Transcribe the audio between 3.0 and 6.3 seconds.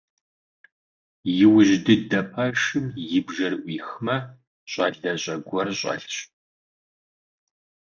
и бжэр Ӏуихмэ, щӀалэщӀэ гуэр щӀэлъщ.